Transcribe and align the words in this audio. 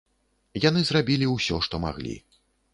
Яны 0.63 0.81
зрабілі 0.87 1.29
ўсё, 1.35 1.61
што 1.69 1.75
маглі. 1.87 2.19